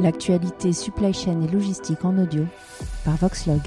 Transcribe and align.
L'actualité 0.00 0.72
supply 0.72 1.12
chain 1.12 1.42
et 1.42 1.48
logistique 1.48 2.06
en 2.06 2.16
audio 2.16 2.46
par 3.04 3.16
Voxlog. 3.18 3.60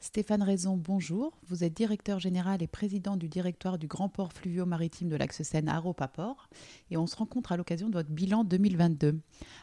Stéphane 0.00 0.42
Raison, 0.42 0.76
bonjour. 0.76 1.38
Vous 1.46 1.62
êtes 1.62 1.74
directeur 1.74 2.18
général 2.18 2.60
et 2.60 2.66
président 2.66 3.16
du 3.16 3.28
directoire 3.28 3.78
du 3.78 3.86
Grand 3.86 4.08
Port 4.08 4.32
Fluvio-Maritime 4.32 5.08
de 5.08 5.14
l'Axe-Seine 5.14 5.68
Aropaport 5.68 6.48
et 6.90 6.96
on 6.96 7.06
se 7.06 7.14
rencontre 7.14 7.52
à 7.52 7.56
l'occasion 7.56 7.88
de 7.88 7.94
votre 7.94 8.10
bilan 8.10 8.42
2022. 8.42 9.20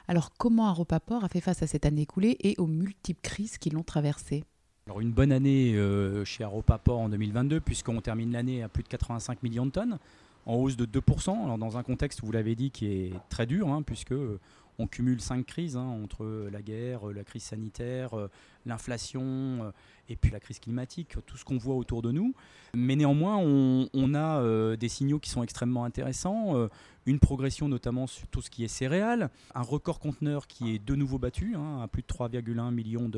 Alors 0.08 0.32
comment 0.38 0.68
Aropaport 0.68 1.26
a 1.26 1.28
fait 1.28 1.42
face 1.42 1.62
à 1.62 1.68
cette 1.68 1.86
année 1.86 2.04
écoulée 2.04 2.38
et 2.40 2.56
aux 2.58 2.68
multiples 2.68 3.20
crises 3.22 3.58
qui 3.58 3.70
l'ont 3.70 3.84
traversée? 3.84 4.46
Alors 4.86 5.02
une 5.02 5.12
bonne 5.12 5.34
année 5.34 5.76
euh, 5.76 6.24
chez 6.24 6.46
Aropaport 6.46 7.00
en 7.00 7.10
2022 7.10 7.60
puisqu'on 7.60 8.00
termine 8.00 8.32
l'année 8.32 8.64
à 8.64 8.70
plus 8.70 8.84
de 8.84 8.88
85 8.88 9.44
millions 9.44 9.66
de 9.66 9.72
tonnes 9.72 10.00
en 10.48 10.56
hausse 10.56 10.78
de 10.78 10.86
2%, 10.86 11.44
alors 11.44 11.58
dans 11.58 11.78
un 11.78 11.84
contexte, 11.84 12.22
vous 12.24 12.32
l'avez 12.32 12.56
dit, 12.56 12.72
qui 12.72 12.88
est 12.88 13.14
très 13.30 13.46
dur, 13.46 13.68
hein, 13.68 13.84
puisque 13.84 14.14
euh, 14.14 14.40
on 14.80 14.88
cumule 14.88 15.20
cinq 15.20 15.46
crises 15.46 15.76
hein, 15.76 15.86
entre 15.86 16.48
la 16.50 16.62
guerre, 16.62 17.08
la 17.08 17.26
crise 17.26 17.44
sanitaire, 17.44 18.14
euh, 18.14 18.30
l'inflation 18.66 19.22
euh, 19.24 19.72
et 20.08 20.16
puis 20.16 20.32
la 20.32 20.40
crise 20.40 20.60
climatique, 20.60 21.18
tout 21.26 21.36
ce 21.36 21.44
qu'on 21.44 21.58
voit 21.58 21.76
autour 21.76 22.02
de 22.02 22.14
nous. 22.14 22.34
Mais 22.74 22.96
néanmoins, 22.96 23.36
on, 23.36 24.14
a 24.16 24.78
des 24.78 24.88
signaux 24.88 25.20
qui 25.20 25.30
sont 25.30 25.44
extrêmement 25.44 25.84
intéressants. 25.84 26.70
une 27.06 27.20
progression 27.20 27.68
notamment 27.68 28.08
sur 28.08 28.26
tout 28.28 28.42
ce 28.42 28.50
qui 28.50 28.64
est 28.64 28.70
céréales, 28.70 29.30
un 29.54 29.62
record 29.62 30.00
conteneur 30.00 30.48
qui 30.48 30.74
est 30.74 30.80
de 30.80 30.96
nouveau 30.96 31.18
battu, 31.18 31.56
hein, 31.56 31.82
à 31.82 31.90
plus 31.90 32.04
de 32.04 32.08
3,1 32.08 32.74
millions 32.74 33.12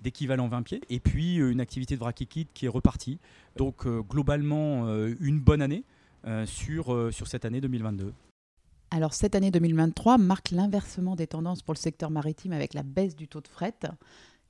d'équivalents 0.00 0.48
20 0.48 0.62
pieds, 0.62 0.80
et 0.90 1.00
puis 1.00 1.36
une 1.36 1.60
activité 1.60 1.94
de 1.94 2.00
vrac 2.00 2.20
liquide 2.20 2.48
qui 2.52 2.66
est 2.66 2.70
repartie. 2.70 3.18
Donc 3.56 3.86
globalement, 3.86 4.86
une 5.20 5.40
bonne 5.40 5.62
année. 5.62 5.84
Euh, 6.26 6.44
euh, 6.88 7.10
sur 7.12 7.28
cette 7.28 7.44
année 7.44 7.60
2022. 7.60 8.12
Alors 8.90 9.14
cette 9.14 9.36
année 9.36 9.52
2023 9.52 10.18
marque 10.18 10.50
l'inversement 10.50 11.14
des 11.14 11.28
tendances 11.28 11.62
pour 11.62 11.72
le 11.72 11.78
secteur 11.78 12.10
maritime 12.10 12.52
avec 12.52 12.74
la 12.74 12.82
baisse 12.82 13.14
du 13.14 13.28
taux 13.28 13.40
de 13.40 13.48
fret. 13.48 13.74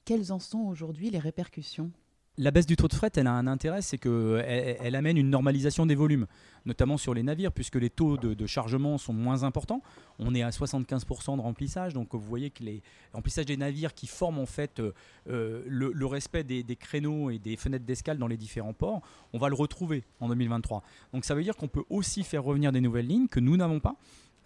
Quelles 0.07 0.33
en 0.33 0.39
sont 0.39 0.61
aujourd'hui 0.61 1.11
les 1.11 1.19
répercussions? 1.19 1.91
La 2.39 2.51
baisse 2.51 2.67
du 2.67 2.77
taux 2.77 2.89
de 2.89 2.95
fret, 2.95 3.11
elle 3.17 3.27
a 3.27 3.33
un 3.33 3.47
intérêt, 3.47 3.83
c'est 3.83 3.99
qu'elle 3.99 4.77
elle 4.81 4.95
amène 4.95 5.17
une 5.17 5.31
normalisation 5.31 5.87
des 5.87 5.95
volumes, 5.95 6.27
notamment 6.67 6.99
sur 6.99 7.15
les 7.15 7.23
navires, 7.23 7.53
puisque 7.53 7.77
les 7.77 7.89
taux 7.89 8.17
de, 8.17 8.47
chargement 8.47 8.99
sont 8.99 9.13
moins 9.13 9.43
importants. 9.43 9.83
On 10.19 10.35
est 10.35 10.43
à 10.43 10.51
75% 10.51 11.37
de 11.37 11.41
remplissage, 11.41 11.95
donc 11.95 12.15
vous 12.15 12.21
voyez 12.21 12.51
que 12.51 12.63
les 12.63 12.83
remplissages 13.13 13.47
des 13.47 13.57
navires 13.57 13.95
qui 13.95 14.07
forment 14.07 14.39
en 14.39 14.47
fait 14.47 14.81
euh, 14.81 15.63
le, 15.67 16.07
respect 16.07 16.45
des, 16.45 16.63
des, 16.63 16.77
créneaux 16.77 17.31
et 17.31 17.39
des 17.39 17.57
fenêtres 17.57 17.87
d'escale 17.87 18.19
dans 18.19 18.29
les 18.29 18.37
différents 18.37 18.75
ports, 18.75 19.01
on 19.33 19.39
va 19.39 19.49
le 19.49 19.55
retrouver 19.55 20.05
en 20.21 20.29
2023. 20.29 20.83
Donc 21.13 21.25
ça 21.25 21.35
veut 21.35 21.43
dire 21.43 21.57
qu'on 21.57 21.69
peut 21.69 21.85
aussi 21.89 22.23
faire 22.23 22.45
revenir 22.45 22.71
des 22.71 22.81
nouvelles 22.81 23.07
lignes 23.07 23.29
que 23.29 23.41
nous 23.41 23.57
n'avons 23.57 23.81
pas 23.81 23.97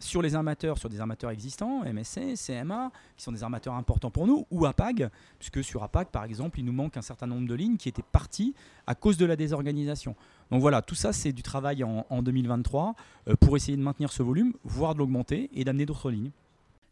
sur 0.00 0.22
les 0.22 0.34
armateurs, 0.34 0.78
sur 0.78 0.88
des 0.88 1.00
armateurs 1.00 1.30
existants, 1.30 1.82
MSC, 1.84 2.34
CMA, 2.34 2.90
qui 3.16 3.22
sont 3.22 3.32
des 3.32 3.42
armateurs 3.42 3.74
importants 3.74 4.10
pour 4.10 4.26
nous, 4.26 4.46
ou 4.50 4.66
APAG, 4.66 5.10
puisque 5.38 5.62
sur 5.62 5.82
APAG, 5.82 6.08
par 6.08 6.24
exemple, 6.24 6.58
il 6.58 6.64
nous 6.64 6.72
manque 6.72 6.96
un 6.96 7.02
certain 7.02 7.26
nombre 7.26 7.46
de 7.46 7.54
lignes 7.54 7.76
qui 7.76 7.88
étaient 7.88 8.02
parties 8.02 8.54
à 8.86 8.94
cause 8.94 9.16
de 9.16 9.26
la 9.26 9.36
désorganisation. 9.36 10.16
Donc 10.50 10.60
voilà, 10.60 10.82
tout 10.82 10.94
ça, 10.94 11.12
c'est 11.12 11.32
du 11.32 11.42
travail 11.42 11.84
en, 11.84 12.22
2023 12.22 12.94
euh, 13.28 13.36
pour 13.36 13.56
essayer 13.56 13.76
de 13.76 13.82
maintenir 13.82 14.10
ce 14.10 14.22
volume, 14.22 14.54
voire 14.64 14.94
de 14.94 14.98
l'augmenter 14.98 15.50
et 15.54 15.64
d'amener 15.64 15.86
d'autres 15.86 16.10
lignes. 16.10 16.30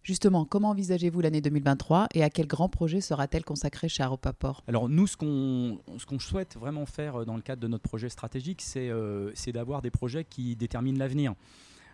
Justement, 0.02 0.44
comment 0.44 0.70
envisagez-vous 0.70 1.20
l'année 1.20 1.40
2023 1.40 2.08
et 2.14 2.22
à 2.22 2.30
quel 2.30 2.46
grand 2.46 2.68
projet 2.68 3.00
sera-t-elle 3.00 3.44
consacrée 3.44 3.88
chez 3.88 4.02
Aropaport 4.02 4.62
Alors 4.66 4.88
nous, 4.88 5.06
ce 5.06 5.16
qu'on 5.16 6.18
souhaite 6.18 6.56
vraiment 6.56 6.86
faire 6.86 7.26
dans 7.26 7.36
le 7.36 7.42
cadre 7.42 7.60
de 7.60 7.68
notre 7.68 7.82
projet 7.82 8.08
stratégique, 8.08 8.62
c'est 8.62 8.88
euh, 8.88 9.32
d'avoir 9.52 9.82
des 9.82 9.90
projets 9.90 10.24
qui 10.24 10.56
déterminent 10.56 10.98
l'avenir. 10.98 11.34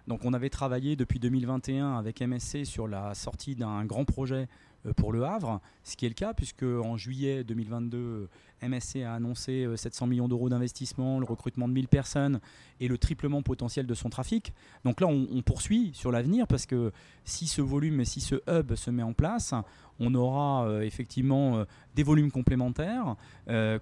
Donc 0.06 0.24
on 0.24 0.32
avait 0.34 0.50
travaillé 0.50 0.96
depuis 0.96 1.18
2021 1.18 1.96
avec 1.96 2.20
MSC 2.20 2.64
sur 2.64 2.86
la 2.86 3.14
sortie 3.14 3.56
d'un 3.56 3.84
grand 3.84 4.04
projet 4.04 4.48
pour 4.96 5.12
le 5.12 5.24
Havre, 5.24 5.60
ce 5.82 5.96
qui 5.96 6.06
est 6.06 6.08
le 6.08 6.14
cas 6.14 6.34
puisque 6.34 6.62
en 6.62 6.96
juillet 6.96 7.44
2022, 7.44 8.28
MSC 8.68 9.02
a 9.02 9.14
annoncé 9.14 9.66
700 9.76 10.04
euh, 10.04 10.08
millions 10.08 10.28
d'euros 10.28 10.48
d'investissement, 10.48 11.18
le 11.18 11.24
recrutement 11.24 11.68
de 11.68 11.72
1000 11.72 11.88
personnes 11.88 12.40
et 12.80 12.88
le 12.88 12.98
triplement 12.98 13.42
potentiel 13.42 13.86
de 13.86 13.94
son 13.94 14.10
trafic. 14.10 14.52
Donc 14.84 15.00
là, 15.00 15.06
on, 15.06 15.42
poursuit 15.42 15.90
sur 15.94 16.10
l'avenir 16.10 16.46
parce 16.46 16.66
que 16.66 16.90
si 17.24 17.46
ce 17.46 17.60
volume 17.60 18.04
si 18.04 18.20
ce 18.20 18.36
hub 18.48 18.74
se 18.74 18.90
met 18.90 19.02
en 19.02 19.12
place, 19.12 19.54
on 20.00 20.14
aura 20.14 20.66
euh, 20.66 20.80
effectivement 20.80 21.58
euh, 21.58 21.64
des 21.94 22.02
volumes 22.02 22.32
complémentaires 22.32 23.16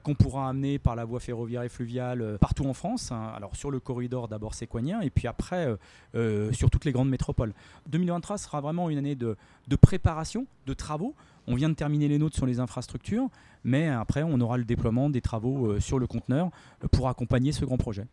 qu'on 0.02 0.14
pourra 0.14 0.48
amener 0.48 0.78
par 0.78 0.96
la 0.96 1.04
voie 1.04 1.20
ferroviaire 1.20 1.62
et 1.62 1.68
fluviale 1.68 2.36
partout 2.40 2.66
en 2.66 2.74
France. 2.74 3.12
Hein. 3.12 3.32
Alors 3.34 3.56
sur 3.56 3.70
le 3.70 3.80
corridor 3.80 4.28
d'abord 4.28 4.54
séquoien 4.54 5.00
et 5.00 5.10
puis 5.10 5.28
après 5.28 5.68
sur 6.52 6.70
toutes 6.70 6.84
les 6.84 6.92
grandes 6.92 7.08
métropoles. 7.08 7.54
2023 7.88 8.38
sera 8.38 8.60
vraiment 8.60 8.90
une 8.90 8.98
année 8.98 9.14
de, 9.14 9.36
de 9.68 9.76
préparation, 9.76 10.46
de 10.66 10.74
On 11.46 11.54
vient 11.54 11.68
de 11.68 11.74
terminer 11.74 12.08
les 12.08 12.18
nôtres 12.18 12.36
sur 12.36 12.46
les 12.46 12.60
infrastructures, 12.60 13.28
mais 13.64 13.88
après, 13.88 14.22
on 14.22 14.40
aura 14.40 14.56
le 14.56 14.64
déploiement 14.64 15.10
des 15.10 15.20
travaux 15.20 15.66
euh, 15.66 15.80
sur 15.80 15.98
le 15.98 16.06
conteneur 16.06 16.50
euh, 16.84 16.88
pour 16.88 17.08
accompagner 17.08 17.52
ce 17.52 17.64
grand 17.64 17.76
projet. 17.76 18.06